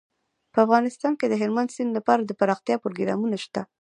په 0.53 0.59
افغانستان 0.65 1.13
کې 1.19 1.25
د 1.29 1.33
هلمند 1.41 1.73
سیند 1.75 1.91
لپاره 1.97 2.21
د 2.23 2.31
پرمختیا 2.39 2.75
پروګرامونه 2.83 3.37
شته. 3.45 3.61